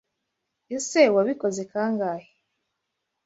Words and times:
Ese 0.75 1.01
Wabikoze 1.15 1.61
kangahe? 1.71 2.29